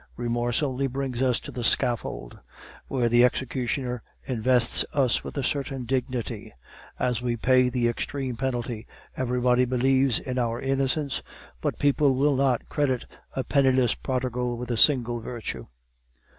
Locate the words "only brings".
0.63-1.21